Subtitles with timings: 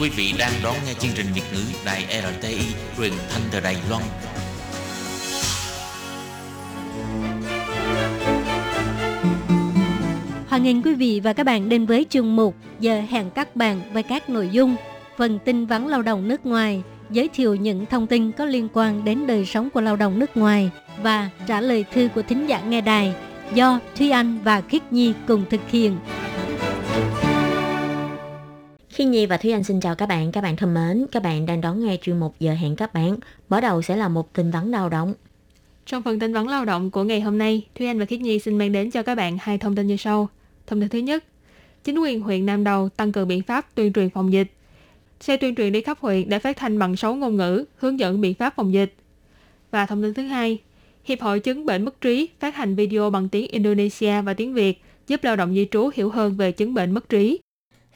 [0.00, 2.58] Quý vị đang đón nghe chương trình Việt ngữ Đài RTI
[2.96, 4.02] truyền thanh từ Đài Loan.
[10.48, 13.80] Hoan nghênh quý vị và các bạn đến với chương mục Giờ hẹn các bạn
[13.92, 14.76] với các nội dung
[15.16, 19.04] phần tin vắn lao động nước ngoài, giới thiệu những thông tin có liên quan
[19.04, 20.70] đến đời sống của lao động nước ngoài
[21.02, 23.14] và trả lời thư của thính giả nghe đài
[23.54, 25.96] do Thúy Anh và Khiết Nhi cùng thực hiện.
[29.00, 31.46] Khi Nhi và Thúy Anh xin chào các bạn, các bạn thân mến, các bạn
[31.46, 33.16] đang đón nghe chuyên mục giờ hẹn các bạn.
[33.48, 35.14] Mở đầu sẽ là một tin vắn lao động.
[35.86, 38.38] Trong phần tin vắn lao động của ngày hôm nay, Thúy Anh và Khiết Nhi
[38.38, 40.28] xin mang đến cho các bạn hai thông tin như sau.
[40.66, 41.24] Thông tin thứ nhất,
[41.84, 44.52] chính quyền huyện Nam Đầu tăng cường biện pháp tuyên truyền phòng dịch.
[45.20, 48.20] Xe tuyên truyền đi khắp huyện đã phát thanh bằng 6 ngôn ngữ, hướng dẫn
[48.20, 48.94] biện pháp phòng dịch.
[49.70, 50.58] Và thông tin thứ hai,
[51.04, 54.82] Hiệp hội chứng bệnh mất trí phát hành video bằng tiếng Indonesia và tiếng Việt
[55.06, 57.38] giúp lao động di trú hiểu hơn về chứng bệnh mất trí.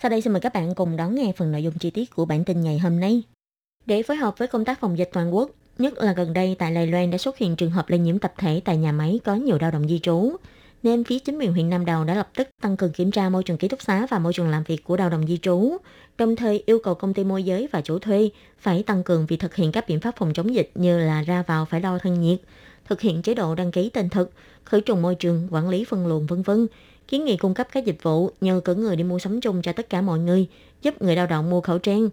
[0.05, 2.24] Sau đây xin mời các bạn cùng đón nghe phần nội dung chi tiết của
[2.24, 3.22] bản tin ngày hôm nay.
[3.86, 6.74] Để phối hợp với công tác phòng dịch toàn quốc, nhất là gần đây tại
[6.74, 9.34] Đài Loan đã xuất hiện trường hợp lây nhiễm tập thể tại nhà máy có
[9.34, 10.36] nhiều lao động di trú,
[10.83, 13.42] nên phía chính quyền huyện Nam Đầu đã lập tức tăng cường kiểm tra môi
[13.42, 15.77] trường ký túc xá và môi trường làm việc của lao động di trú,
[16.18, 19.41] đồng thời yêu cầu công ty môi giới và chủ thuê phải tăng cường việc
[19.41, 22.20] thực hiện các biện pháp phòng chống dịch như là ra vào phải đo thân
[22.20, 22.39] nhiệt,
[22.84, 24.30] thực hiện chế độ đăng ký tên thực,
[24.64, 26.66] khử trùng môi trường, quản lý phân luồng vân vân,
[27.08, 29.72] kiến nghị cung cấp các dịch vụ nhờ cử người đi mua sắm chung cho
[29.72, 30.47] tất cả mọi người,
[30.83, 32.08] giúp người lao động mua khẩu trang.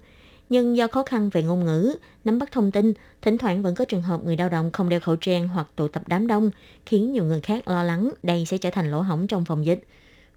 [0.50, 3.86] Nhưng do khó khăn về ngôn ngữ, nắm bắt thông tin, thỉnh thoảng vẫn có
[3.86, 6.52] trường hợp người lao động không đeo khẩu trang hoặc tụ tập đám đông,
[6.86, 9.83] khiến nhiều người khác lo lắng đây sẽ trở thành lỗ hổng trong phòng dịch.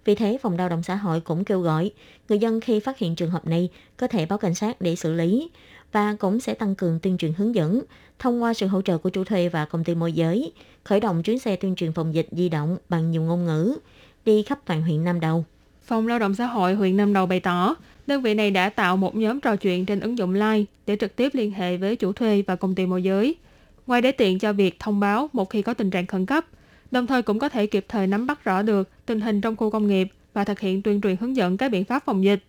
[0.05, 1.91] Vì thế, Phòng Lao động xã hội cũng kêu gọi
[2.29, 5.13] người dân khi phát hiện trường hợp này có thể báo cảnh sát để xử
[5.13, 5.49] lý
[5.91, 7.81] và cũng sẽ tăng cường tuyên truyền hướng dẫn
[8.19, 10.51] thông qua sự hỗ trợ của chủ thuê và công ty môi giới,
[10.83, 13.77] khởi động chuyến xe tuyên truyền phòng dịch di động bằng nhiều ngôn ngữ,
[14.25, 15.45] đi khắp toàn huyện Nam Đầu.
[15.83, 17.75] Phòng Lao động Xã hội huyện Nam Đầu bày tỏ,
[18.07, 21.15] đơn vị này đã tạo một nhóm trò chuyện trên ứng dụng Line để trực
[21.15, 23.35] tiếp liên hệ với chủ thuê và công ty môi giới.
[23.87, 26.45] Ngoài để tiện cho việc thông báo một khi có tình trạng khẩn cấp,
[26.91, 29.69] đồng thời cũng có thể kịp thời nắm bắt rõ được tình hình trong khu
[29.69, 32.43] công nghiệp và thực hiện tuyên truyền hướng dẫn các biện pháp phòng dịch.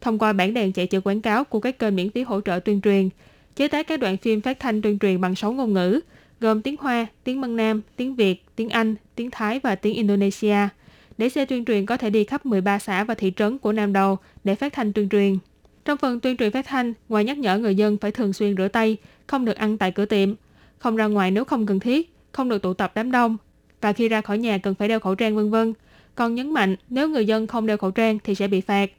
[0.00, 2.60] Thông qua bản đèn chạy chữ quảng cáo của các kênh miễn phí hỗ trợ
[2.64, 3.08] tuyên truyền,
[3.56, 6.00] chế tác các đoạn phim phát thanh tuyên truyền bằng 6 ngôn ngữ,
[6.40, 10.56] gồm tiếng Hoa, tiếng Mân Nam, tiếng Việt, tiếng Anh, tiếng Thái và tiếng Indonesia–
[11.18, 13.92] để xe tuyên truyền có thể đi khắp 13 xã và thị trấn của Nam
[13.92, 15.38] Đầu để phát thanh tuyên truyền.
[15.84, 18.68] Trong phần tuyên truyền phát thanh, ngoài nhắc nhở người dân phải thường xuyên rửa
[18.68, 20.34] tay, không được ăn tại cửa tiệm,
[20.78, 23.36] không ra ngoài nếu không cần thiết, không được tụ tập đám đông
[23.80, 25.72] và khi ra khỏi nhà cần phải đeo khẩu trang vân vân.
[26.14, 28.90] Còn nhấn mạnh nếu người dân không đeo khẩu trang thì sẽ bị phạt.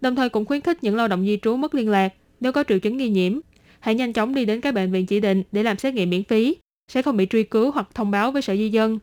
[0.00, 2.64] Đồng thời cũng khuyến khích những lao động di trú mất liên lạc nếu có
[2.68, 3.40] triệu chứng nghi nhiễm,
[3.80, 6.24] hãy nhanh chóng đi đến các bệnh viện chỉ định để làm xét nghiệm miễn
[6.24, 6.56] phí,
[6.88, 8.98] sẽ không bị truy cứu hoặc thông báo với Sở Di dân.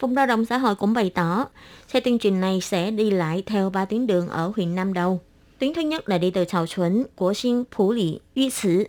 [0.00, 1.46] Phòng lao động xã hội cũng bày tỏ,
[1.88, 5.20] xe tuyên truyền này sẽ đi lại theo 3 tuyến đường ở huyện Nam Đầu.
[5.58, 8.84] Tuyến thứ nhất là đi từ Chào Chuấn, Quốc Sinh, Phú Lý, Yu Cử.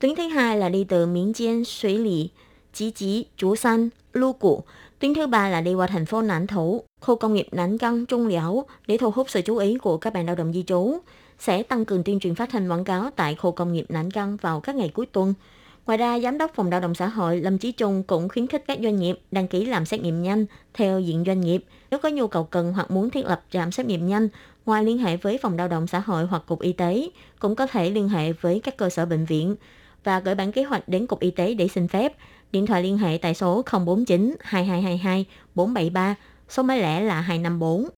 [0.00, 2.30] Tuyến thứ hai là đi từ Miến Chiên, Suối Lý,
[2.72, 4.62] Chí Chí, Chú San, Lưu Cụ.
[4.98, 8.06] Tuyến thứ ba là đi qua thành phố Nản Thủ, khu công nghiệp Nản Căng,
[8.06, 10.98] Trung Liễu để thu hút sự chú ý của các bạn lao động di trú.
[11.38, 14.36] Sẽ tăng cường tuyên truyền phát hành quảng cáo tại khu công nghiệp Nản Căng
[14.36, 15.34] vào các ngày cuối tuần–
[15.88, 18.64] Ngoài ra, Giám đốc Phòng Lao động Xã hội Lâm Chí Trung cũng khuyến khích
[18.66, 21.64] các doanh nghiệp đăng ký làm xét nghiệm nhanh theo diện doanh nghiệp.
[21.90, 24.28] Nếu có nhu cầu cần hoặc muốn thiết lập trạm xét nghiệm nhanh,
[24.66, 27.66] ngoài liên hệ với Phòng Lao động Xã hội hoặc Cục Y tế, cũng có
[27.66, 29.56] thể liên hệ với các cơ sở bệnh viện
[30.04, 32.12] và gửi bản kế hoạch đến Cục Y tế để xin phép.
[32.52, 36.14] Điện thoại liên hệ tại số 049 2222 473,
[36.48, 37.88] số máy lẻ là 254.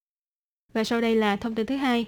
[0.75, 2.07] Và sau đây là thông tin thứ hai.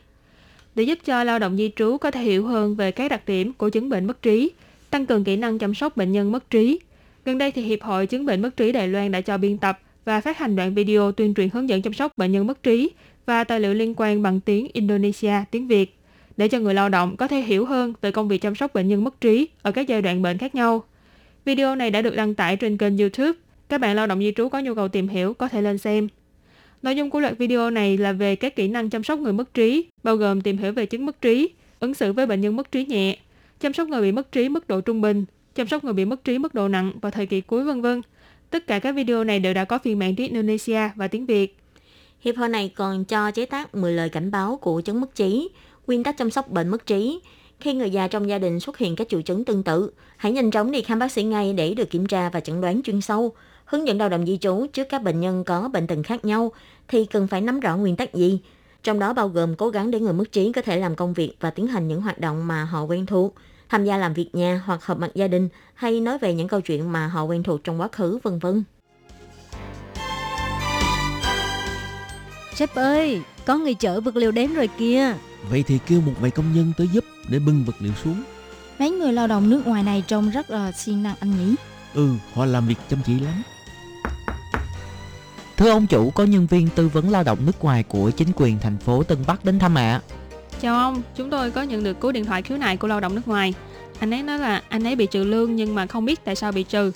[0.75, 3.53] Để giúp cho lao động di trú có thể hiểu hơn về các đặc điểm
[3.53, 4.51] của chứng bệnh mất trí,
[4.93, 6.79] tăng cường kỹ năng chăm sóc bệnh nhân mất trí.
[7.25, 9.79] Gần đây thì Hiệp hội chứng bệnh mất trí Đài Loan đã cho biên tập
[10.05, 12.91] và phát hành đoạn video tuyên truyền hướng dẫn chăm sóc bệnh nhân mất trí
[13.27, 15.97] và tài liệu liên quan bằng tiếng Indonesia, tiếng Việt
[16.37, 18.89] để cho người lao động có thể hiểu hơn về công việc chăm sóc bệnh
[18.89, 20.85] nhân mất trí ở các giai đoạn bệnh khác nhau.
[21.45, 23.33] Video này đã được đăng tải trên kênh YouTube.
[23.69, 26.09] Các bạn lao động di trú có nhu cầu tìm hiểu có thể lên xem.
[26.83, 29.55] Nội dung của loạt video này là về các kỹ năng chăm sóc người mất
[29.55, 31.49] trí, bao gồm tìm hiểu về chứng mất trí,
[31.81, 33.17] ứng xử với bệnh nhân mất trí nhẹ,
[33.63, 35.25] chăm sóc người bị mất trí mức độ trung bình,
[35.55, 38.03] chăm sóc người bị mất trí mức độ nặng vào thời kỳ cuối vân vân.
[38.51, 41.57] Tất cả các video này đều đã có phiên bản tiếng Indonesia và tiếng Việt.
[42.21, 45.49] Hiệp hội này còn cho chế tác 10 lời cảnh báo của chứng mất trí,
[45.87, 47.21] nguyên tắc chăm sóc bệnh mất trí.
[47.61, 50.51] Khi người già trong gia đình xuất hiện các triệu chứng tương tự, hãy nhanh
[50.51, 53.33] chóng đi khám bác sĩ ngay để được kiểm tra và chẩn đoán chuyên sâu.
[53.65, 56.53] Hướng dẫn lao động di trú trước các bệnh nhân có bệnh tình khác nhau
[56.89, 58.41] thì cần phải nắm rõ nguyên tắc gì.
[58.83, 61.33] Trong đó bao gồm cố gắng để người mất trí có thể làm công việc
[61.41, 63.35] và tiến hành những hoạt động mà họ quen thuộc–
[63.73, 66.61] tham gia làm việc nhà hoặc họp mặt gia đình hay nói về những câu
[66.61, 68.65] chuyện mà họ quen thuộc trong quá khứ vân vân.
[72.55, 75.15] Sếp ơi, có người chở vật liệu đến rồi kìa.
[75.51, 78.23] Vậy thì kêu một vài công nhân tới giúp để bưng vật liệu xuống.
[78.79, 81.55] Mấy người lao động nước ngoài này trông rất là siêng năng anh nhỉ?
[81.95, 83.43] Ừ, họ làm việc chăm chỉ lắm.
[85.57, 88.59] Thưa ông chủ, có nhân viên tư vấn lao động nước ngoài của chính quyền
[88.59, 90.01] thành phố Tân Bắc đến thăm ạ.
[90.63, 93.15] Chào ông, chúng tôi có nhận được cú điện thoại khiếu nại của lao động
[93.15, 93.55] nước ngoài.
[93.99, 96.53] Anh ấy nói là anh ấy bị trừ lương nhưng mà không biết tại sao
[96.53, 96.93] bị trừ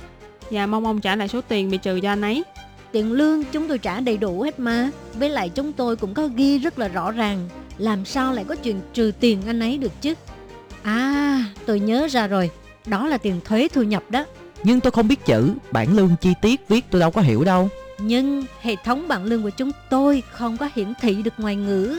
[0.50, 2.44] và mong ông trả lại số tiền bị trừ cho anh ấy.
[2.92, 4.90] Tiền lương chúng tôi trả đầy đủ hết mà.
[5.14, 7.48] Với lại chúng tôi cũng có ghi rất là rõ ràng.
[7.78, 10.14] Làm sao lại có chuyện trừ tiền anh ấy được chứ?
[10.82, 12.50] À, tôi nhớ ra rồi.
[12.86, 14.24] Đó là tiền thuế thu nhập đó.
[14.62, 17.68] Nhưng tôi không biết chữ, bản lương chi tiết viết tôi đâu có hiểu đâu.
[17.98, 21.98] Nhưng hệ thống bảng lương của chúng tôi không có hiển thị được ngoài ngữ.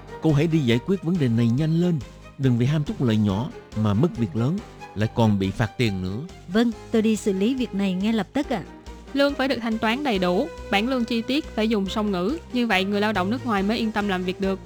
[0.21, 1.99] Cô hãy đi giải quyết vấn đề này nhanh lên.
[2.37, 4.57] Đừng vì ham chút lợi nhỏ mà mất việc lớn,
[4.95, 6.19] lại còn bị phạt tiền nữa.
[6.47, 8.63] Vâng, tôi đi xử lý việc này ngay lập tức ạ.
[8.67, 8.69] À.
[9.13, 12.37] Lương phải được thanh toán đầy đủ, bản lương chi tiết phải dùng song ngữ,
[12.53, 14.59] như vậy người lao động nước ngoài mới yên tâm làm việc được.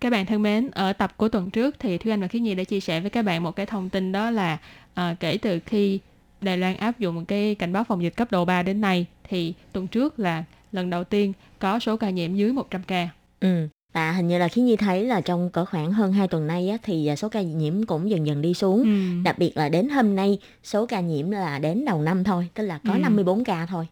[0.00, 2.54] Các bạn thân mến, ở tập của tuần trước thì Thúy Anh và Khiết Nhi
[2.54, 4.58] đã chia sẻ với các bạn một cái thông tin đó là
[4.94, 6.00] à, kể từ khi
[6.40, 9.54] Đài Loan áp dụng cái cảnh báo phòng dịch cấp độ 3 đến nay thì
[9.72, 13.08] tuần trước là lần đầu tiên có số ca nhiễm dưới 100 ca.
[13.40, 13.68] Ừ.
[13.92, 16.68] Và hình như là khiến Nhi thấy là trong cỡ khoảng hơn 2 tuần nay
[16.68, 18.82] á, thì số ca nhiễm cũng dần dần đi xuống.
[18.82, 19.22] Ừ.
[19.24, 22.66] Đặc biệt là đến hôm nay số ca nhiễm là đến đầu năm thôi, tức
[22.66, 22.98] là có ừ.
[22.98, 23.86] 54 ca thôi.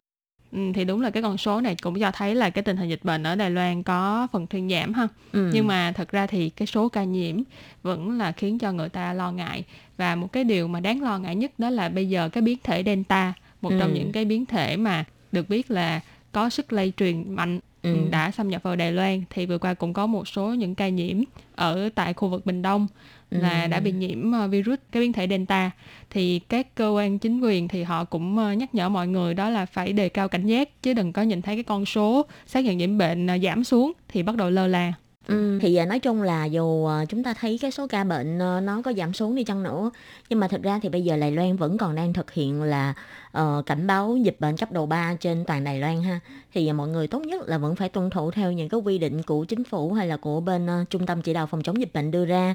[0.56, 2.88] Ừ, thì đúng là cái con số này cũng cho thấy là cái tình hình
[2.88, 5.08] dịch bệnh ở Đài Loan có phần thuyên giảm ha.
[5.32, 5.50] Ừ.
[5.52, 7.42] Nhưng mà thật ra thì cái số ca nhiễm
[7.82, 9.64] vẫn là khiến cho người ta lo ngại
[9.96, 12.58] và một cái điều mà đáng lo ngại nhất đó là bây giờ cái biến
[12.64, 13.32] thể Delta,
[13.62, 13.76] một ừ.
[13.80, 16.00] trong những cái biến thể mà được biết là
[16.32, 18.08] có sức lây truyền mạnh ừ.
[18.10, 20.88] đã xâm nhập vào Đài Loan thì vừa qua cũng có một số những ca
[20.88, 21.22] nhiễm
[21.54, 22.86] ở tại khu vực Bình Đông
[23.30, 23.68] là ừ.
[23.68, 25.70] đã bị nhiễm ờ, virus cái biến thể Delta
[26.10, 29.50] thì các cơ quan chính quyền thì họ cũng ờ, nhắc nhở mọi người đó
[29.50, 32.64] là phải đề cao cảnh giác chứ đừng có nhìn thấy cái con số xác
[32.64, 34.92] nhận nhiễm bệnh ờ, giảm xuống thì bắt đầu lơ là.
[35.26, 38.38] Ừ, thì à, nói chung là dù à, chúng ta thấy cái số ca bệnh
[38.38, 39.90] ờ, nó có giảm xuống đi chăng nữa
[40.28, 42.94] nhưng mà thực ra thì bây giờ Đài Loan vẫn còn đang thực hiện là
[43.38, 46.20] uh, cảnh báo dịch bệnh cấp độ 3 trên toàn Đài Loan ha.
[46.54, 48.98] Thì à, mọi người tốt nhất là vẫn phải tuân thủ theo những cái quy
[48.98, 51.80] định của chính phủ hay là của bên uh, trung tâm chỉ đạo phòng chống
[51.80, 52.54] dịch bệnh đưa ra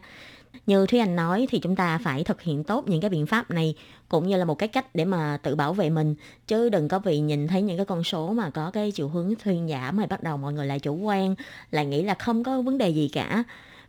[0.65, 3.51] như Thúy Anh nói thì chúng ta phải thực hiện tốt những cái biện pháp
[3.51, 3.75] này
[4.09, 6.15] cũng như là một cái cách để mà tự bảo vệ mình
[6.48, 9.33] chứ đừng có vì nhìn thấy những cái con số mà có cái chiều hướng
[9.44, 11.36] thuyên giảm hay bắt đầu mọi người lại chủ quan
[11.71, 13.44] lại nghĩ là không có vấn đề gì cả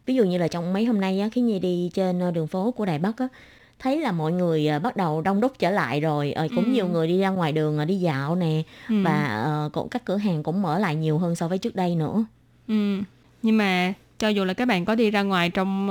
[0.07, 2.47] ví dụ như là trong mấy hôm nay á, khi nhi đi trên ờ, đường
[2.47, 3.29] phố của đài bắc á
[3.79, 6.71] thấy là mọi người ờ, bắt đầu đông đúc trở lại rồi ờ, cũng ừ.
[6.71, 8.95] nhiều người đi ra ngoài đường đi dạo nè ừ.
[9.05, 12.25] và uh, các cửa hàng cũng mở lại nhiều hơn so với trước đây nữa
[12.69, 12.75] ừ.
[13.43, 15.89] nhưng mà cho dù là các bạn có đi ra ngoài trong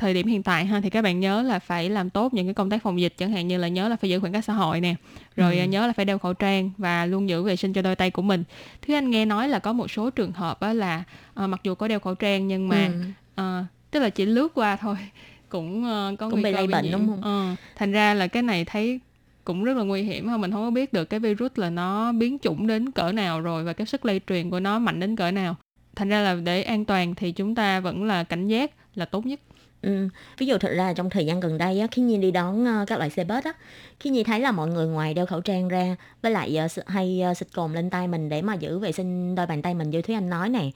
[0.00, 2.54] thời điểm hiện tại ha thì các bạn nhớ là phải làm tốt những cái
[2.54, 4.52] công tác phòng dịch chẳng hạn như là nhớ là phải giữ khoảng cách xã
[4.52, 4.94] hội nè
[5.36, 5.64] rồi ừ.
[5.64, 8.22] nhớ là phải đeo khẩu trang và luôn giữ vệ sinh cho đôi tay của
[8.22, 8.44] mình.
[8.82, 11.04] Thứ anh nghe nói là có một số trường hợp á là
[11.44, 12.90] uh, mặc dù có đeo khẩu trang nhưng mà
[13.36, 13.42] ừ.
[13.42, 14.96] uh, tức là chỉ lướt qua thôi
[15.48, 17.52] cũng uh, có cũng nguy bị lây bệnh đúng không?
[17.52, 19.00] Uh, thành ra là cái này thấy
[19.44, 22.12] cũng rất là nguy hiểm ha mình không có biết được cái virus là nó
[22.12, 25.16] biến chủng đến cỡ nào rồi và cái sức lây truyền của nó mạnh đến
[25.16, 25.56] cỡ nào.
[25.96, 29.26] Thành ra là để an toàn thì chúng ta vẫn là cảnh giác là tốt
[29.26, 29.40] nhất
[29.82, 30.08] Ừ.
[30.38, 32.88] Ví dụ thật ra trong thời gian gần đây á, khi Nhi đi đón uh,
[32.88, 33.52] các loại xe bus á,
[34.00, 37.22] khi Nhi thấy là mọi người ngoài đeo khẩu trang ra với lại uh, hay
[37.30, 39.90] uh, xịt cồn lên tay mình để mà giữ vệ sinh đôi bàn tay mình
[39.90, 40.72] như Thúy Anh nói này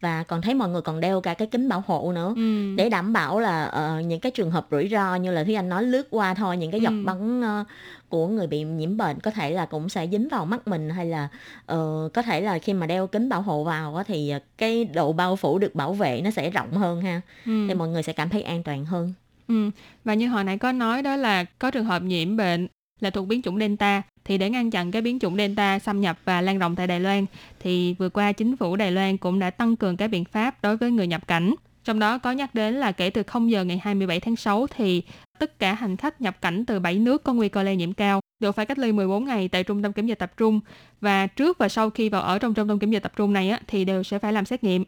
[0.00, 2.74] và còn thấy mọi người còn đeo cả cái kính bảo hộ nữa ừ.
[2.76, 5.68] để đảm bảo là uh, những cái trường hợp rủi ro như là Thúy Anh
[5.68, 7.02] nói lướt qua thôi những cái giọt ừ.
[7.04, 7.66] bắn uh,
[8.08, 11.06] của người bị nhiễm bệnh có thể là cũng sẽ dính vào mắt mình hay
[11.06, 11.28] là
[11.72, 15.36] uh, có thể là khi mà đeo kính bảo hộ vào thì cái độ bao
[15.36, 17.66] phủ được bảo vệ nó sẽ rộng hơn ha ừ.
[17.68, 19.12] thì mọi người sẽ cảm thấy an toàn hơn
[19.48, 19.70] Ừ.
[20.04, 22.68] Và như hồi nãy có nói đó là có trường hợp nhiễm bệnh
[23.00, 26.18] là thuộc biến chủng Delta thì để ngăn chặn cái biến chủng Delta xâm nhập
[26.24, 27.26] và lan rộng tại Đài Loan
[27.60, 30.76] thì vừa qua chính phủ Đài Loan cũng đã tăng cường các biện pháp đối
[30.76, 31.54] với người nhập cảnh.
[31.84, 35.02] Trong đó có nhắc đến là kể từ 0 giờ ngày 27 tháng 6 thì
[35.38, 38.20] tất cả hành khách nhập cảnh từ 7 nước có nguy cơ lây nhiễm cao
[38.40, 40.60] đều phải cách ly 14 ngày tại trung tâm kiểm dịch tập trung
[41.00, 43.50] và trước và sau khi vào ở trong trung tâm kiểm dịch tập trung này
[43.50, 44.84] á, thì đều sẽ phải làm xét nghiệm.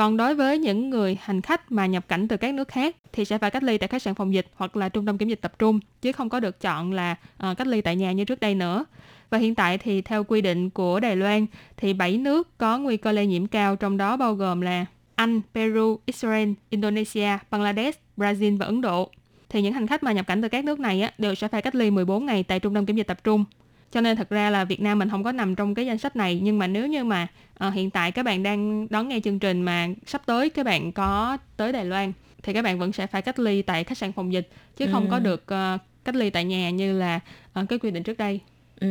[0.00, 3.24] Còn đối với những người hành khách mà nhập cảnh từ các nước khác thì
[3.24, 5.40] sẽ phải cách ly tại khách sạn phòng dịch hoặc là trung tâm kiểm dịch
[5.40, 7.16] tập trung chứ không có được chọn là
[7.50, 8.84] uh, cách ly tại nhà như trước đây nữa.
[9.30, 12.96] Và hiện tại thì theo quy định của Đài Loan thì 7 nước có nguy
[12.96, 18.58] cơ lây nhiễm cao trong đó bao gồm là Anh, Peru, Israel, Indonesia, Bangladesh, Brazil
[18.58, 19.10] và Ấn Độ.
[19.48, 21.62] Thì những hành khách mà nhập cảnh từ các nước này á, đều sẽ phải
[21.62, 23.44] cách ly 14 ngày tại trung tâm kiểm dịch tập trung.
[23.92, 26.16] Cho nên thật ra là Việt Nam mình không có nằm trong cái danh sách
[26.16, 27.26] này nhưng mà nếu như mà
[27.66, 30.92] uh, hiện tại các bạn đang đón nghe chương trình mà sắp tới các bạn
[30.92, 34.12] có tới Đài Loan thì các bạn vẫn sẽ phải cách ly tại khách sạn
[34.12, 34.92] phòng dịch chứ ừ.
[34.92, 37.20] không có được uh, cách ly tại nhà như là
[37.60, 38.40] uh, cái quy định trước đây.
[38.80, 38.86] Ừ.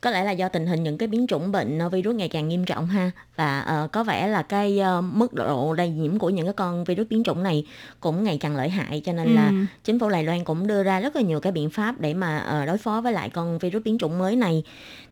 [0.00, 2.64] Có lẽ là do tình hình những cái biến chủng bệnh virus ngày càng nghiêm
[2.64, 6.46] trọng ha và uh, có vẻ là cái uh, mức độ lây nhiễm của những
[6.46, 7.66] cái con virus biến chủng này
[8.00, 9.34] cũng ngày càng lợi hại cho nên ừ.
[9.34, 9.52] là
[9.84, 12.60] chính phủ Đài Loan cũng đưa ra rất là nhiều cái biện pháp để mà
[12.62, 14.62] uh, đối phó với lại con virus biến chủng mới này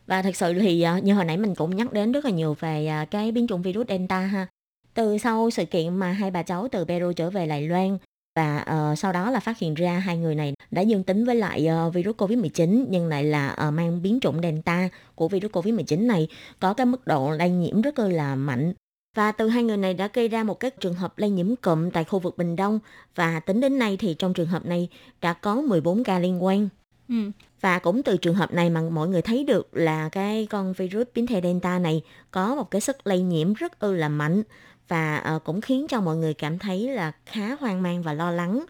[0.06, 2.56] và thật sự thì uh, như hồi nãy mình cũng nhắc đến rất là nhiều
[2.60, 4.46] về uh, cái biến chủng virus Delta ha
[4.94, 7.98] từ sau sự kiện mà hai bà cháu từ Peru trở về Đài Loan
[8.34, 11.34] và uh, sau đó là phát hiện ra hai người này đã dương tính với
[11.34, 16.06] lại uh, virus Covid-19 nhưng lại là uh, mang biến chủng Delta của virus Covid-19
[16.06, 16.28] này
[16.60, 18.72] có cái mức độ lây nhiễm rất là mạnh.
[19.16, 21.90] Và từ hai người này đã gây ra một cái trường hợp lây nhiễm cụm
[21.90, 22.78] tại khu vực Bình Đông
[23.14, 24.88] và tính đến nay thì trong trường hợp này
[25.20, 26.68] đã có 14 ca liên quan.
[27.08, 27.14] Ừ.
[27.60, 31.06] Và cũng từ trường hợp này mà mọi người thấy được là cái con virus
[31.14, 34.42] biến thể Delta này có một cái sức lây nhiễm rất ư là mạnh
[34.90, 38.30] và ờ, cũng khiến cho mọi người cảm thấy là khá hoang mang và lo
[38.30, 38.64] lắng.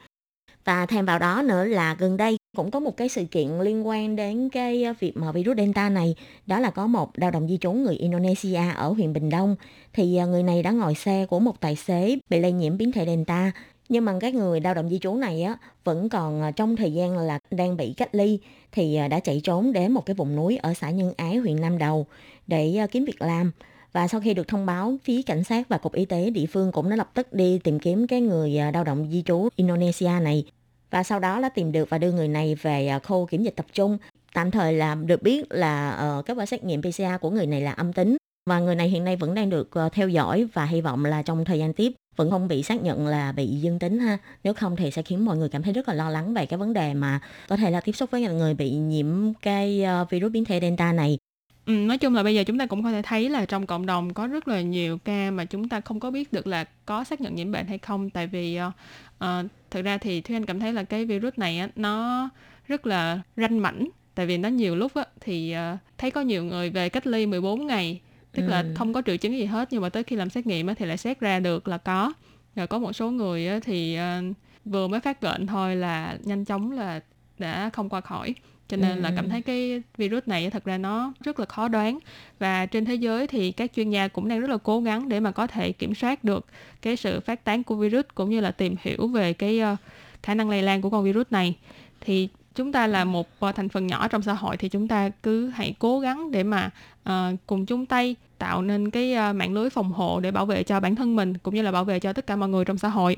[0.65, 3.87] Và thêm vào đó nữa là gần đây cũng có một cái sự kiện liên
[3.87, 6.15] quan đến cái ờ, việc mà virus Delta này,
[6.47, 9.57] đó là có một lao động di trú người Indonesia ở huyện Bình Đông.
[9.93, 12.93] Thì ờ, người này đã ngồi xe của một tài xế bị lây nhiễm biến
[12.93, 13.53] thể Delta.
[13.89, 17.19] Nhưng mà các người lao động di trú này á vẫn còn trong thời gian
[17.19, 18.39] là đang bị cách ly.
[18.73, 21.79] Thì đã chạy trốn đến một cái vùng núi ở xã Nhân Ái huyện Nam
[21.79, 22.07] Đầu
[22.47, 23.53] để kiếm việc làm
[23.92, 26.73] và sau khi được thông báo, phía cảnh sát và cục y tế địa phương
[26.73, 30.11] cũng đã lập tức đi tìm kiếm cái người à, lao động di trú Indonesia
[30.23, 30.44] này.
[30.90, 33.56] Và sau đó đã tìm được và đưa người này về à, khu kiểm dịch
[33.56, 33.99] tập trung.
[34.35, 37.61] Tạm thời là được biết là uh, kết quả xét nghiệm PCR của người này
[37.61, 38.16] là âm tính
[38.50, 41.23] và người này hiện nay vẫn đang được uh, theo dõi và hy vọng là
[41.23, 44.54] trong thời gian tiếp vẫn không bị xác nhận là bị dương tính ha nếu
[44.54, 46.73] không thì sẽ khiến mọi người cảm thấy rất là lo lắng về cái vấn
[46.73, 50.44] đề mà có thể là tiếp xúc với người bị nhiễm cái uh, virus biến
[50.44, 51.18] thể delta này
[51.67, 53.87] Ừ, nói chung là bây giờ chúng ta cũng có thể thấy là trong cộng
[53.87, 57.05] đồng có rất là nhiều ca mà chúng ta không có biết được là có
[57.05, 58.11] xác nhận nhiễm bệnh hay không.
[58.11, 59.25] Tại vì uh,
[59.71, 62.29] thực ra thì Thúy Anh cảm thấy là cái virus này á, nó
[62.69, 63.88] rất là ranh mảnh.
[64.14, 67.26] Tại vì nó nhiều lúc á, thì uh, thấy có nhiều người về cách ly
[67.26, 68.00] 14 ngày
[68.33, 68.49] tức ừ.
[68.49, 70.75] là không có triệu chứng gì hết nhưng mà tới khi làm xét nghiệm á,
[70.79, 72.12] thì lại xét ra được là có.
[72.57, 76.45] Rồi có một số người á, thì uh, vừa mới phát bệnh thôi là nhanh
[76.45, 77.00] chóng là
[77.38, 78.35] đã không qua khỏi
[78.71, 79.00] cho nên ừ.
[79.00, 81.99] là cảm thấy cái virus này thật ra nó rất là khó đoán.
[82.39, 85.21] Và trên thế giới thì các chuyên gia cũng đang rất là cố gắng để
[85.21, 86.47] mà có thể kiểm soát được
[86.83, 89.79] cái sự phát tán của virus cũng như là tìm hiểu về cái uh,
[90.23, 91.57] khả năng lây lan của con virus này.
[92.00, 95.11] Thì chúng ta là một uh, thành phần nhỏ trong xã hội thì chúng ta
[95.23, 96.71] cứ hãy cố gắng để mà
[97.09, 97.12] uh,
[97.47, 100.81] cùng chung tay tạo nên cái uh, mạng lưới phòng hộ để bảo vệ cho
[100.81, 102.89] bản thân mình cũng như là bảo vệ cho tất cả mọi người trong xã
[102.89, 103.17] hội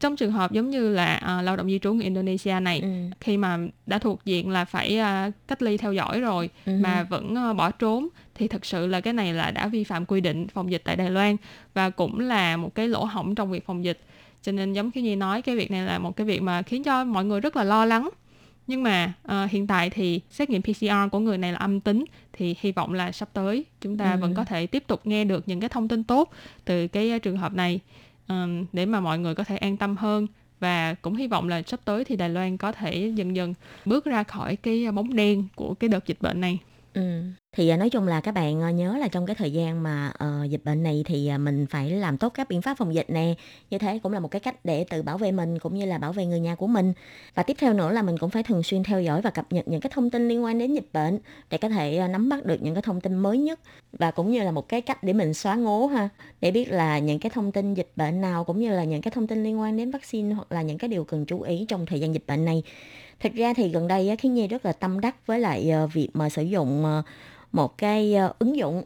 [0.00, 2.88] trong trường hợp giống như là uh, lao động di trú người Indonesia này ừ.
[3.20, 6.72] khi mà đã thuộc diện là phải uh, cách ly theo dõi rồi ừ.
[6.80, 10.06] mà vẫn uh, bỏ trốn thì thực sự là cái này là đã vi phạm
[10.06, 11.36] quy định phòng dịch tại Đài Loan
[11.74, 14.00] và cũng là một cái lỗ hổng trong việc phòng dịch
[14.42, 16.82] cho nên giống như Nhi nói cái việc này là một cái việc mà khiến
[16.82, 18.10] cho mọi người rất là lo lắng
[18.66, 22.04] nhưng mà uh, hiện tại thì xét nghiệm PCR của người này là âm tính
[22.32, 24.18] thì hy vọng là sắp tới chúng ta ừ.
[24.20, 26.32] vẫn có thể tiếp tục nghe được những cái thông tin tốt
[26.64, 27.80] từ cái uh, trường hợp này
[28.28, 30.26] um, để mà mọi người có thể an tâm hơn
[30.60, 33.54] và cũng hy vọng là sắp tới thì Đài Loan có thể dần dần
[33.84, 36.58] bước ra khỏi cái à, bóng đen của cái đợt dịch bệnh này.
[36.94, 37.02] Ừ.
[37.52, 40.12] Thì à, nói chung là các bạn à, nhớ là trong cái thời gian mà
[40.24, 43.10] uh, dịch bệnh này thì à, mình phải làm tốt các biện pháp phòng dịch
[43.10, 43.34] nè.
[43.70, 45.98] Như thế cũng là một cái cách để tự bảo vệ mình cũng như là
[45.98, 46.92] bảo vệ người nhà của mình.
[47.34, 49.68] Và tiếp theo nữa là mình cũng phải thường xuyên theo dõi và cập nhật
[49.68, 51.18] những cái thông tin liên quan đến dịch bệnh
[51.50, 53.60] để có thể à, nắm bắt được những cái thông tin mới nhất
[53.92, 56.08] và cũng như là một cái cách để mình xóa ngố ha
[56.40, 59.10] để biết là những cái thông tin dịch bệnh nào cũng như là những cái
[59.10, 61.86] thông tin liên quan đến vaccine hoặc là những cái điều cần chú ý trong
[61.86, 62.62] thời gian dịch bệnh này
[63.20, 66.08] Thật ra thì gần đây Khiến Nhi rất là tâm đắc với lại ờ, việc
[66.14, 67.02] mà sử dụng ờ,
[67.52, 68.82] một cái ờ, ứng dụng.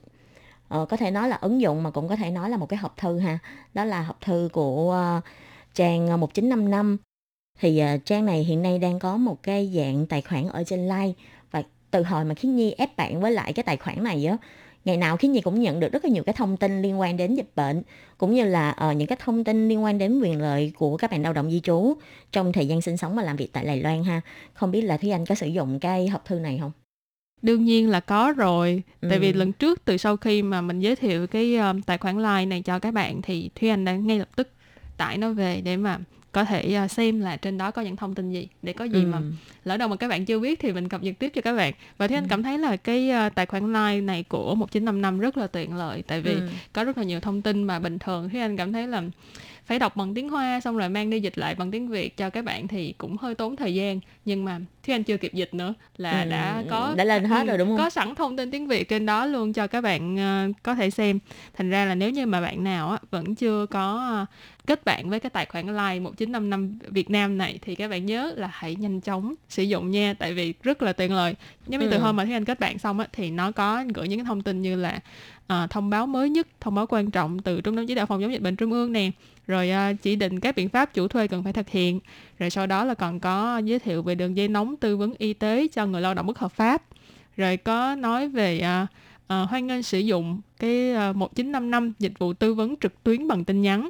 [0.68, 2.96] Có thể nói là ứng dụng mà cũng có thể nói là một cái hộp
[2.96, 3.38] thư ha.
[3.74, 5.20] Đó là hộp thư của
[5.74, 6.96] trang 1955
[7.60, 11.12] thì trang này hiện nay đang có một cái dạng tài khoản ở trên like
[11.50, 14.36] và từ hồi mà Khiến Nhi ép bạn với lại cái tài khoản này á
[14.84, 17.16] ngày nào khi Nhi cũng nhận được rất là nhiều cái thông tin liên quan
[17.16, 17.82] đến dịch bệnh
[18.18, 21.10] cũng như là uh, những cái thông tin liên quan đến quyền lợi của các
[21.10, 21.94] bạn lao động di trú
[22.32, 24.20] trong thời gian sinh sống và làm việc tại Đài Loan ha.
[24.54, 26.72] Không biết là Thúy Anh có sử dụng cái hộp thư này không?
[27.42, 28.82] Đương nhiên là có rồi.
[29.00, 29.08] Ừ.
[29.10, 32.18] Tại vì lần trước từ sau khi mà mình giới thiệu cái uh, tài khoản
[32.18, 34.48] like này cho các bạn thì Thúy Anh đã ngay lập tức
[34.96, 35.98] tải nó về để mà
[36.32, 39.02] có thể à, xem là trên đó có những thông tin gì để có gì
[39.04, 39.06] Ừ.
[39.06, 39.20] mà
[39.64, 41.72] lỡ đâu mà các bạn chưa biết thì mình cập nhật tiếp cho các bạn
[41.98, 42.28] và thế anh Ừ.
[42.30, 46.02] cảm thấy là cái à, tài khoản like này của 1955 rất là tiện lợi
[46.06, 46.40] tại vì Ừ.
[46.72, 49.02] có rất là nhiều thông tin mà bình thường thì anh cảm thấy là
[49.66, 52.30] phải đọc bằng tiếng Hoa xong rồi mang đi dịch lại bằng tiếng Việt cho
[52.30, 55.54] các bạn thì cũng hơi tốn thời gian nhưng mà Thúy Anh chưa kịp dịch
[55.54, 57.76] nữa là Ừ, đã có đã lên hết ừ, rồi đúng không?
[57.78, 60.90] có sẵn thông tin tiếng Việt trên đó luôn cho các bạn ờ, có thể
[60.90, 61.18] xem
[61.54, 64.26] thành ra là nếu như mà bạn nào á, vẫn chưa có ờ,
[64.66, 68.32] kết bạn với cái tài khoản like 1955 Việt Nam này thì các bạn nhớ
[68.36, 71.34] là hãy nhanh chóng sử dụng nha tại vì rất là tiện lợi
[71.66, 72.02] giống như từ Ừ.
[72.02, 74.42] hôm mà Thúy Anh kết bạn xong á, thì nó có gửi những cái thông
[74.42, 75.00] tin như là
[75.52, 78.22] ờ, thông báo mới nhất thông báo quan trọng từ trung tâm chỉ đạo phòng
[78.22, 79.10] chống dịch bệnh trung ương nè.
[79.46, 82.00] Rồi ờ, chỉ định các biện pháp chủ thuê cần phải thực hiện.
[82.38, 85.32] Rồi sau đó là còn có giới thiệu về đường dây nóng tư vấn y
[85.34, 86.82] tế cho người lao động bất hợp pháp.
[87.36, 88.86] Rồi có nói về à,
[89.26, 93.44] à, hoan nghênh sử dụng cái à, 1955 dịch vụ tư vấn trực tuyến bằng
[93.44, 93.88] tin nhắn.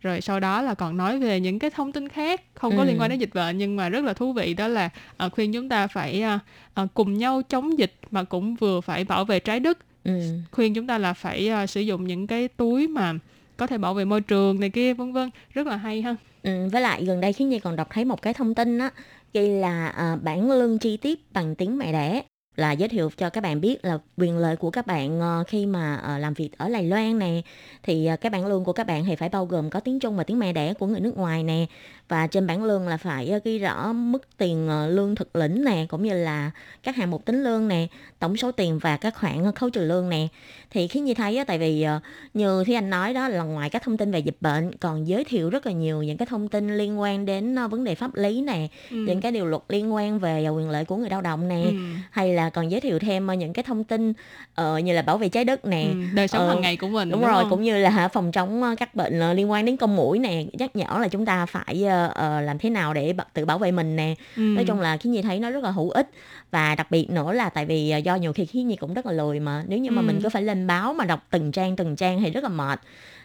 [0.00, 2.86] Rồi sau đó là còn nói về những cái thông tin khác không có Ừ.
[2.86, 5.52] liên quan đến dịch bệnh nhưng mà rất là thú vị đó là à, khuyên
[5.52, 6.38] chúng ta phải à,
[6.74, 10.38] à, cùng nhau chống dịch mà cũng vừa phải bảo vệ trái đất Ừ.
[10.50, 13.14] khuyên chúng ta là phải à, sử dụng những cái túi mà
[13.56, 15.30] có thể bảo vệ môi trường này kia vân vân.
[15.54, 16.16] Rất là hay ha.
[16.42, 18.90] Ừ, với lại gần đây khiến Nhi còn đọc thấy một cái thông tin á
[19.34, 22.22] ghi là à, bản lương chi tiết bằng tiếng mẹ đẻ
[22.58, 25.66] là giới thiệu cho các bạn biết là quyền lợi của các bạn ờ, khi
[25.66, 27.42] mà ờ, làm việc ở Đài Loan nè
[27.82, 30.16] thì ờ, cái bản lương của các bạn thì phải bao gồm có tiếng Trung
[30.16, 31.66] và tiếng mẹ đẻ của người nước ngoài nè
[32.08, 36.02] và trên bản lương là phải ghi rõ mức tiền lương thực lĩnh nè cũng
[36.02, 36.50] như là
[36.82, 37.86] các hạng mục tính lương nè
[38.18, 40.28] tổng số tiền và các khoản khấu trừ lương nè
[40.70, 41.86] thì khi Nhi thấy tại vì
[42.34, 45.24] như Thúy Anh nói đó là ngoài các thông tin về dịch bệnh còn giới
[45.24, 48.40] thiệu rất là nhiều những cái thông tin liên quan đến vấn đề pháp lý
[48.40, 48.96] nè ừ.
[48.96, 51.74] những cái điều luật liên quan về quyền lợi của người lao động nè ừ.
[52.10, 54.12] hay là còn giới thiệu thêm ờ, những cái thông tin
[54.54, 56.88] ờ, như là bảo vệ trái đất nè Ừ, đời sống Ờ, hàng ngày của
[56.88, 57.50] mình đúng, rồi không?
[57.50, 60.76] cũng như là hả, phòng chống các bệnh liên quan đến con muỗi nè nhắc
[60.76, 64.14] nhở là chúng ta phải ờ, làm thế nào để tự bảo vệ mình nè
[64.36, 64.42] Ừ.
[64.42, 66.10] nói chung là khi nhi thấy nó rất là hữu ích
[66.50, 69.12] và đặc biệt nữa là tại vì do nhiều khi khi nhi cũng rất là
[69.12, 70.06] lười mà nếu như mà Ừ.
[70.06, 72.80] mình cứ phải lên báo mà đọc từng trang từng trang thì rất là mệt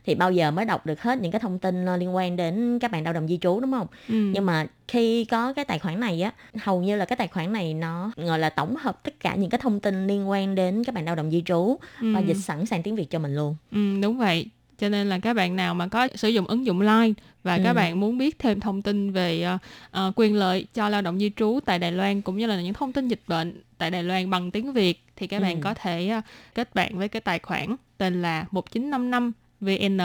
[0.05, 2.79] thì bao giờ mới đọc được hết những cái thông tin ờ, liên quan đến
[2.79, 4.13] các bạn lao động di trú đúng không ừ.
[4.33, 6.31] nhưng mà khi có cái tài khoản này á
[6.63, 9.49] hầu như là cái tài khoản này nó gọi là tổng hợp tất cả những
[9.49, 12.25] cái thông tin liên quan đến các bạn lao động di trú và Ừ.
[12.25, 14.45] dịch sẵn sàng tiếng việt cho mình luôn Ừ, đúng vậy.
[14.79, 17.13] Cho nên là các bạn nào mà có sử dụng ứng dụng Line
[17.43, 17.73] và các Ừ.
[17.73, 19.45] bạn muốn biết thêm thông tin về
[19.91, 22.73] ờ, quyền lợi cho lao động di trú tại Đài Loan cũng như là những
[22.73, 25.59] thông tin dịch bệnh tại Đài Loan bằng tiếng Việt thì các bạn Ừ.
[25.63, 26.21] có thể ờ,
[26.55, 29.31] kết bạn với cái tài khoản tên là 1955
[29.63, 29.97] VN.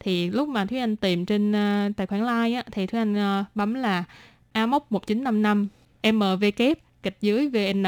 [0.00, 3.14] Thì lúc mà Thúy Anh tìm trên ờ, tài khoản Line á, thì Thúy Anh
[3.14, 4.04] ờ, bấm là
[4.52, 5.68] A mốc 1955
[6.02, 6.44] MV
[7.02, 7.84] kịch dưới VN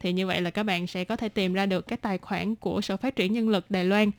[0.00, 2.54] thì như vậy là các bạn sẽ có thể tìm ra được cái tài khoản
[2.54, 4.10] của Sở Phát triển Nhân lực Đài Loan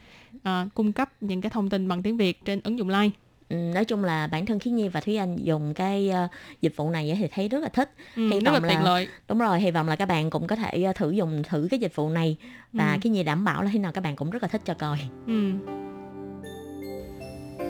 [0.43, 3.09] à, cung cấp những cái thông tin bằng tiếng Việt trên ứng dụng Line.
[3.49, 6.27] ừ, nói chung là bản thân khiết nhi và thúy anh dùng cái ờ,
[6.61, 9.07] dịch vụ này thì thấy rất là thích Ừ, Hy rất là tiện lợi.
[9.27, 11.95] đúng rồi hy vọng là các bạn cũng có thể thử dùng thử cái dịch
[11.95, 12.37] vụ này
[12.73, 12.97] và Ừ.
[13.01, 14.97] khiết nhi đảm bảo là khi nào các bạn cũng rất là thích cho coi
[15.27, 15.76] Ừ.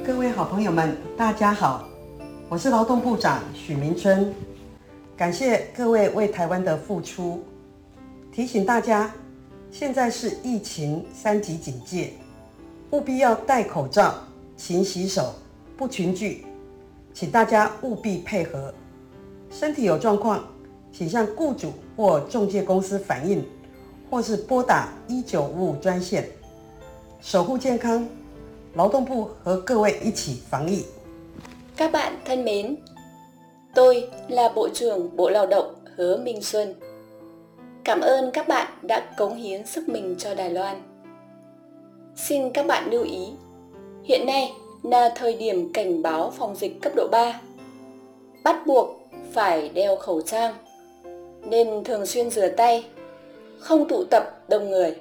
[0.08, 1.86] 各位好朋友们，大家好，
[2.48, 4.34] 我是劳动部长许明春，
[5.18, 7.44] 感谢各位为台湾的付出。
[8.32, 9.14] 提醒大家，
[9.70, 12.14] 现在是疫情三级警戒，
[12.92, 14.16] 务必要戴口罩、
[14.56, 15.36] 勤洗手、
[15.76, 16.46] 不群聚，
[17.14, 18.74] 请大家务必配合。
[19.52, 20.42] 身体有状况，
[20.90, 23.44] 请向雇主或中介公司反映，
[24.10, 26.30] 或是拨打一九五五专线，
[27.20, 28.08] 守护健康。
[28.77, 30.85] 劳动部和各位一起防疫。
[31.77, 32.77] Các bạn thân mến,
[33.75, 36.75] tôi là Bộ trưởng Bộ Lao động Hứa Minh Xuân.
[37.85, 40.83] Cảm ơn các bạn đã cống hiến sức mình cho Đài Loan.
[42.17, 43.29] Xin các bạn lưu ý,
[44.05, 47.41] hiện nay là thời điểm cảnh báo phòng dịch cấp độ 3.
[48.45, 50.55] Bắt buộc phải đeo khẩu trang,
[51.45, 52.85] nên thường xuyên rửa tay,
[53.59, 54.97] không tụ tập đông người.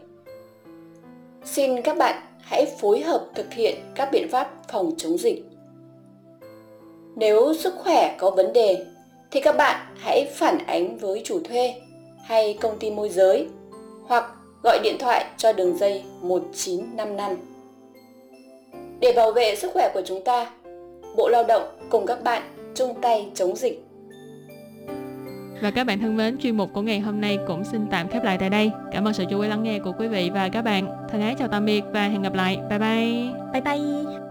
[1.46, 5.45] Xin các bạn hãy phối hợp thực hiện các biện pháp phòng chống dịch.
[7.17, 8.85] Nếu sức khỏe có vấn đề
[9.31, 11.75] thì các bạn hãy phản ánh với chủ thuê
[12.25, 13.47] hay công ty môi giới
[14.07, 14.31] hoặc
[14.63, 17.37] gọi điện thoại cho đường dây 1955.
[19.01, 20.51] Để bảo vệ sức khỏe của chúng ta,
[21.17, 22.43] Bộ Lao động cùng các bạn
[22.75, 23.86] chung tay chống dịch.
[25.62, 28.24] Và các bạn thân mến, chuyên mục của ngày hôm nay cũng xin tạm khép
[28.24, 28.72] lại tại đây.
[28.92, 30.88] Cảm ơn sự chú ý lắng nghe của quý vị và các bạn.
[31.12, 32.58] Thân ái chào tạm biệt và hẹn gặp lại.
[32.70, 33.34] Bye bye.
[33.54, 34.22] bye bye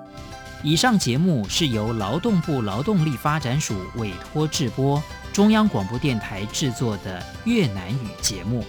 [0.63, 5.03] 以上节目是由劳动部劳动力发展署委托制播，
[5.33, 8.63] 中央广播电台制作的越南语节目。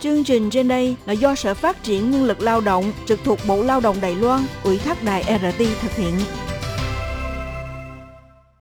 [0.00, 3.38] Chương trình trên đây là do Sở Phát triển Nhân lực Lao động trực thuộc
[3.46, 6.14] Bộ Lao động Đài Loan ủy thác đài RT thực hiện.